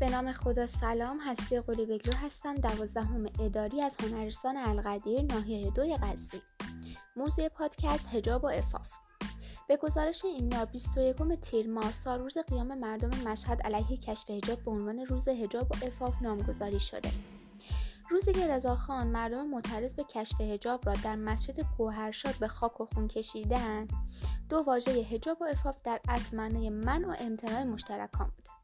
به 0.00 0.10
نام 0.10 0.32
خدا 0.32 0.66
سلام 0.66 1.20
هستی 1.20 1.60
قلی 1.60 1.86
بگلو 1.86 2.12
هستم 2.16 2.54
دوازدهم 2.54 3.26
اداری 3.40 3.82
از 3.82 3.96
هنرستان 4.00 4.56
القدیر 4.56 5.22
ناحیه 5.22 5.70
دوی 5.70 5.96
قزوین. 5.96 6.42
موضوع 7.16 7.48
پادکست 7.48 8.14
هجاب 8.14 8.44
و 8.44 8.46
افاف 8.46 8.88
به 9.68 9.76
گزارش 9.76 10.24
اینا 10.24 10.64
21 10.64 11.16
تیر 11.40 11.68
ماه 11.68 11.92
سال 11.92 12.18
روز 12.18 12.38
قیام 12.38 12.78
مردم 12.78 13.28
مشهد 13.28 13.62
علیه 13.62 13.96
کشف 13.96 14.30
هجاب 14.30 14.64
به 14.64 14.70
عنوان 14.70 14.98
روز 14.98 15.28
هجاب 15.28 15.72
و 15.72 15.86
افاف 15.86 16.22
نامگذاری 16.22 16.80
شده. 16.80 17.10
روزی 18.10 18.32
که 18.32 18.48
رضاخان 18.48 19.06
مردم 19.06 19.46
معترض 19.46 19.94
به 19.94 20.04
کشف 20.04 20.40
هجاب 20.40 20.86
را 20.86 20.92
در 21.04 21.16
مسجد 21.16 21.60
گوهرشاد 21.78 22.34
به 22.34 22.48
خاک 22.48 22.80
و 22.80 22.86
خون 22.86 23.08
کشیدند 23.08 23.92
دو 24.48 24.56
واژه 24.56 24.90
هجاب 24.90 25.42
و 25.42 25.44
افاف 25.44 25.76
در 25.84 26.00
اصل 26.08 26.36
معنای 26.36 26.70
من 26.70 27.04
و 27.04 27.14
امتناع 27.18 27.64
مشترکان 27.64 28.26
بود. 28.36 28.59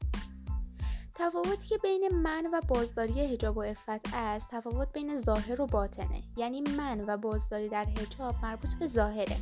تفاوتی 1.19 1.69
که 1.69 1.79
بین 1.79 2.09
من 2.09 2.47
و 2.53 2.61
بازداری 2.69 3.21
هجاب 3.21 3.57
و 3.57 3.61
افت 3.61 4.15
است 4.15 4.49
تفاوت 4.51 4.93
بین 4.93 5.19
ظاهر 5.19 5.61
و 5.61 5.67
باطنه. 5.67 6.23
یعنی 6.37 6.61
من 6.61 7.05
و 7.07 7.17
بازداری 7.17 7.69
در 7.69 7.87
هجاب 7.89 8.35
مربوط 8.43 8.75
به 8.75 8.87
ظاهره. 8.87 9.37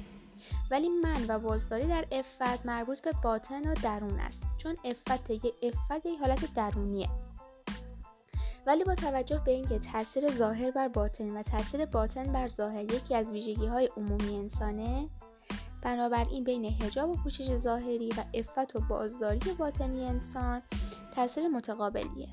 ولی 0.70 0.88
من 0.88 1.24
و 1.28 1.38
بازداری 1.38 1.86
در 1.86 2.04
افت 2.12 2.66
مربوط 2.66 3.00
به 3.00 3.12
باطن 3.22 3.70
و 3.70 3.74
درون 3.74 4.20
است. 4.20 4.42
چون 4.58 4.76
افت 4.84 5.30
یه 5.30 5.52
افت 5.62 6.06
یه 6.06 6.18
حالت 6.18 6.54
درونیه. 6.54 7.08
ولی 8.66 8.84
با 8.84 8.94
توجه 8.94 9.42
به 9.44 9.52
اینکه 9.52 9.78
تاثیر 9.78 10.30
ظاهر 10.30 10.70
بر 10.70 10.88
باطن 10.88 11.36
و 11.36 11.42
تاثیر 11.42 11.86
باطن 11.86 12.32
بر 12.32 12.48
ظاهر 12.48 12.82
یکی 12.82 13.14
از 13.14 13.30
ویژگی 13.30 13.66
های 13.66 13.90
عمومی 13.96 14.36
انسانه 14.36 15.08
بنابراین 15.82 16.44
بین 16.44 16.64
هجاب 16.64 17.10
و 17.10 17.14
پوشش 17.14 17.56
ظاهری 17.56 18.08
و 18.08 18.24
افت 18.34 18.76
و 18.76 18.80
بازداری 18.80 19.52
باطنی 19.58 20.04
انسان 20.04 20.62
تاثیر 21.14 21.48
متقابلیه. 21.48 22.28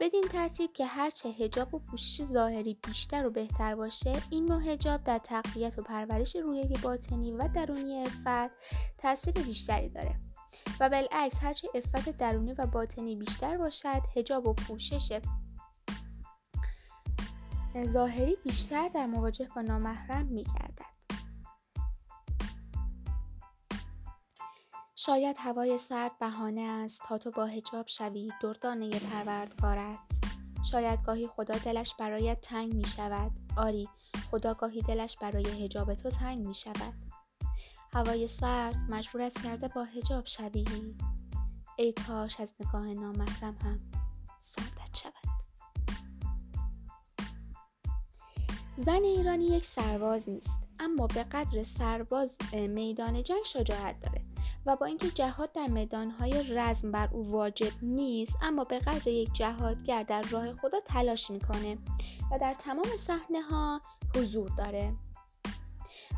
بدین 0.00 0.24
ترتیب 0.30 0.72
که 0.72 0.86
هرچه 0.86 1.28
هجاب 1.28 1.74
و 1.74 1.78
پوشش 1.78 2.22
ظاهری 2.22 2.78
بیشتر 2.86 3.26
و 3.26 3.30
بهتر 3.30 3.74
باشه 3.74 4.22
این 4.30 4.46
نوع 4.46 4.62
هجاب 4.62 5.04
در 5.04 5.18
تقویت 5.18 5.78
و 5.78 5.82
پرورش 5.82 6.36
روحیه 6.36 6.68
باطنی 6.82 7.32
و 7.32 7.48
درونی 7.48 8.02
افت 8.02 8.52
تاثیر 8.98 9.32
بیشتری 9.32 9.88
داره. 9.88 10.20
و 10.80 10.88
بالعکس 10.88 11.42
هرچه 11.42 11.68
افت 11.74 12.16
درونی 12.18 12.52
و 12.52 12.66
باطنی 12.66 13.16
بیشتر 13.16 13.56
باشد 13.56 14.02
هجاب 14.16 14.46
و 14.46 14.52
پوشش 14.52 15.20
ظاهری 17.86 18.36
بیشتر 18.44 18.88
در 18.88 19.06
مواجه 19.06 19.48
با 19.56 19.62
نامحرم 19.62 20.26
میگردد. 20.26 20.93
شاید 25.06 25.36
هوای 25.38 25.78
سرد 25.78 26.18
بهانه 26.18 26.60
است 26.60 27.00
تا 27.08 27.18
تو 27.18 27.30
با 27.30 27.46
هجاب 27.46 27.86
شوی 27.88 28.32
دردانه 28.42 28.90
پروردگارت. 28.90 29.98
شاید 30.70 31.02
گاهی 31.02 31.26
خدا 31.26 31.58
دلش 31.58 31.94
برایت 31.94 32.40
تنگ 32.40 32.74
می 32.74 32.84
شود. 32.84 33.32
آری 33.56 33.88
خدا 34.30 34.54
گاهی 34.54 34.82
دلش 34.82 35.16
برای 35.16 35.64
هجاب 35.64 35.94
تو 35.94 36.10
تنگ 36.10 36.46
می 36.46 36.54
شود. 36.54 36.94
هوای 37.92 38.28
سرد 38.28 38.74
مجبورت 38.88 39.42
کرده 39.42 39.68
با 39.68 39.84
هجاب 39.84 40.26
شوی. 40.26 40.64
ای 41.78 41.92
کاش 41.92 42.40
از 42.40 42.52
نگاه 42.60 42.86
نامحرم 42.86 43.56
هم 43.62 43.78
سردت 44.40 44.96
شود. 45.02 45.34
زن 48.76 49.02
ایرانی 49.04 49.46
یک 49.46 49.64
سرباز 49.64 50.28
نیست 50.28 50.58
اما 50.78 51.06
به 51.06 51.22
قدر 51.22 51.62
سرباز 51.62 52.36
میدان 52.52 53.22
جنگ 53.22 53.44
شجاعت 53.44 54.00
داره. 54.00 54.33
و 54.66 54.76
با 54.76 54.86
اینکه 54.86 55.10
جهاد 55.10 55.52
در 55.52 55.66
میدانهای 55.66 56.42
رزم 56.42 56.92
بر 56.92 57.08
او 57.12 57.30
واجب 57.30 57.72
نیست 57.82 58.36
اما 58.42 58.64
به 58.64 58.78
قدر 58.78 59.08
یک 59.08 59.32
جهادگر 59.32 60.02
در 60.02 60.22
راه 60.22 60.52
خدا 60.52 60.80
تلاش 60.80 61.30
می‌کنه 61.30 61.78
و 62.30 62.38
در 62.38 62.54
تمام 62.54 62.86
صحنه 63.06 63.42
ها 63.42 63.80
حضور 64.16 64.50
داره. 64.58 64.94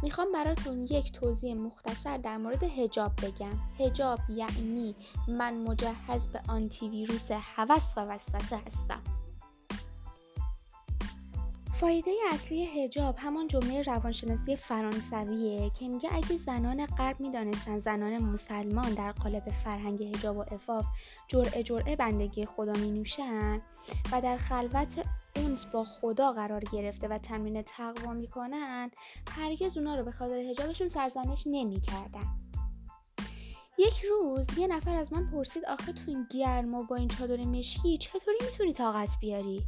می‌خوام 0.03 0.33
براتون 0.33 0.85
یک 0.85 1.13
توضیح 1.13 1.55
مختصر 1.55 2.17
در 2.17 2.37
مورد 2.37 2.63
هجاب 2.63 3.13
بگم. 3.23 3.59
هجاب 3.79 4.19
یعنی 4.29 4.95
من 5.29 5.55
مجهز 5.55 6.29
به 6.29 6.41
آنتی 6.49 6.89
ویروس 6.89 7.31
هوس 7.31 7.93
و 7.97 8.01
وسوسه 8.01 8.57
هستم. 8.67 9.03
فایده 11.81 12.11
اصلی 12.33 12.67
هجاب 12.67 13.15
همان 13.19 13.47
جمله 13.47 13.83
روانشناسی 13.83 14.57
فرانسویه 14.57 15.71
که 15.71 15.89
میگه 15.89 16.09
اگه 16.13 16.37
زنان 16.37 16.87
غرب 16.87 17.21
می‌دانستن 17.21 17.79
زنان 17.79 18.19
مسلمان 18.19 18.95
در 18.95 19.13
قالب 19.13 19.51
فرهنگ 19.51 20.03
هجاب 20.03 20.37
و 20.37 20.45
افاف 20.55 20.85
جرعه 21.29 21.63
جرعه 21.63 21.97
بندگی 21.97 22.47
خدا 22.47 22.73
می 22.73 22.91
نوشن 22.91 23.63
و 24.13 24.21
در 24.21 24.37
خلوت 24.37 25.05
اونس 25.37 25.67
با 25.67 25.85
خدا 25.85 26.33
قرار 26.33 26.65
گرفته 26.73 27.09
و 27.09 27.19
تمرین 27.19 27.63
تقوا 27.63 28.13
می‌کنن 28.13 28.91
هرگز 29.31 29.77
اونا 29.77 29.95
رو 29.95 30.05
به 30.05 30.13
خاطر 30.13 30.35
هجابشون 30.35 30.89
سرزنش 30.89 31.45
نمی‌کردن. 31.47 32.39
یک 33.79 34.05
روز 34.05 34.47
یه 34.59 34.67
نفر 34.67 34.97
از 34.97 35.13
من 35.13 35.31
پرسید 35.31 35.65
آخه 35.65 35.93
تو 35.93 36.03
این 36.07 36.27
گرم 36.31 36.75
و 36.75 36.85
با 36.85 36.97
این 36.97 37.09
چادر 37.09 37.45
مشکی 37.45 37.99
چطوری 37.99 38.39
می‌تونی 38.45 38.73
طاقت 38.73 39.17
بیاری؟ 39.21 39.63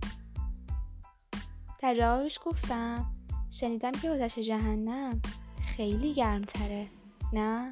در 1.79 1.95
جوابش 1.95 2.39
گفتم. 2.45 3.13
شنیدم 3.51 3.93
که 3.93 4.11
آتش 4.11 4.39
جهنم 4.39 5.23
خیلی 5.77 6.15
گرمتره 6.15 6.89
نه؟ 7.33 7.71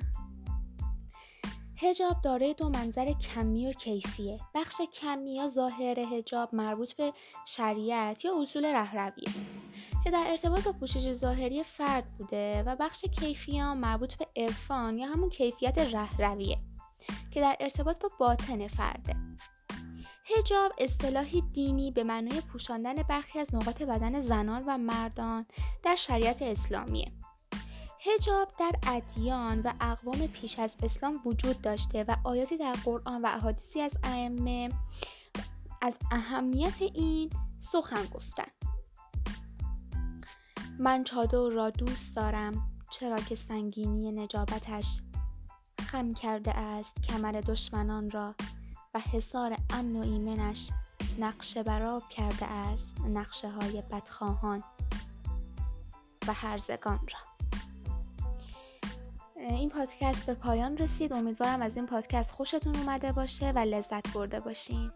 هجاب 1.77 2.21
دارای 2.21 2.55
دو 2.55 2.69
منظر 2.69 3.13
کمی 3.13 3.67
و 3.67 3.73
کیفیه. 3.73 4.41
بخش 4.55 4.81
کمی 4.93 5.35
یا 5.35 5.49
ظاهر 5.49 6.01
هجاب 6.01 6.55
مربوط 6.55 6.93
به 6.93 7.13
شریعت 7.47 8.25
یا 8.25 8.43
اصول 8.43 8.65
رهرویه 8.65 9.29
که 10.05 10.11
در 10.11 10.25
ارتباط 10.27 10.65
با 10.65 10.73
پوشش 10.73 11.13
ظاهری 11.13 11.63
فرد 11.63 12.17
بوده 12.19 12.63
و 12.63 12.77
بخش 12.77 13.05
کیفی 13.05 13.63
مربوط 13.63 14.15
به 14.15 14.27
عرفان 14.37 14.99
یا 14.99 15.07
همون 15.07 15.29
کیفیت 15.29 15.79
رهرویه 15.79 16.59
که 17.31 17.41
در 17.41 17.57
ارتباط 17.61 18.03
با 18.03 18.09
باطن 18.19 18.67
فرده. 18.67 19.17
هجاب 20.29 20.73
اصطلاحی 20.79 21.41
دینی 21.41 21.91
به 21.91 22.05
معنای 22.05 22.41
پوشاندن 22.41 22.95
برخی 22.95 23.39
از 23.39 23.55
نقاط 23.55 23.83
بدن 23.83 24.21
زنان 24.21 24.65
و 24.67 24.79
مردان 24.79 25.47
در 25.83 25.97
شریعت 25.97 26.43
اسلامیه. 26.43 27.13
هجاب 28.01 28.53
در 28.59 28.73
ادیان 28.87 29.61
و 29.61 29.73
اقوام 29.81 30.27
پیش 30.27 30.59
از 30.59 30.77
اسلام 30.83 31.21
وجود 31.25 31.61
داشته 31.61 32.05
و 32.05 32.17
آیاتی 32.25 32.57
در 32.57 32.73
قرآن 32.85 33.23
و 33.23 33.27
احادیثی 33.27 33.81
از 33.81 33.93
ائمه 34.05 34.71
از 35.83 35.97
اهمیت 36.11 36.83
این 36.83 37.31
سخن 37.59 38.05
گفتن 38.15 38.49
من 40.79 41.05
چادر 41.05 41.49
را 41.49 41.71
دوست 41.71 42.17
دارم 42.17 42.71
چرا 42.91 43.17
که 43.17 43.35
سنگینی 43.35 44.13
نجابتش 44.13 45.01
خم 45.81 46.15
کرده 46.15 46.57
است 46.57 47.03
کمر 47.03 47.33
دشمنان 47.33 48.11
را 48.11 48.35
حصار 48.99 49.57
امن 49.71 49.97
و 49.97 50.01
ایمنش 50.01 50.71
نقشه 51.19 51.63
براب 51.63 52.09
کرده 52.09 52.47
است 52.47 52.97
نقشه 53.01 53.49
های 53.49 53.83
بدخواهان 53.91 54.63
و 56.29 56.33
هرزگان 56.33 57.01
را. 57.13 57.19
این 59.37 59.69
پادکست 59.69 60.27
به 60.27 60.35
پایان 60.35 60.79
رسید. 60.79 61.13
امیدوارم 61.13 61.63
از 61.63 61.77
این 61.77 61.87
پادکست 61.87 62.31
خوشتون 62.31 62.77
اومده 62.77 63.13
باشه 63.13 63.51
و 63.51 63.59
لذت 63.59 64.13
برده 64.13 64.41
باشین. 64.41 64.93